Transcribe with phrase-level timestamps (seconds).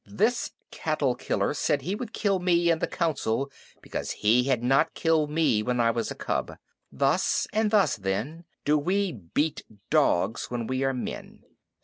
[0.07, 3.51] "This cattle killer said he would kill me in the Council
[3.83, 6.57] because he had not killed me when I was a cub.
[6.91, 9.61] Thus and thus, then, do we beat
[9.91, 11.43] dogs when we are men.